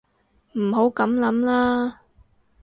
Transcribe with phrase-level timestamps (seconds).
[0.53, 2.01] 唔好噉諗啦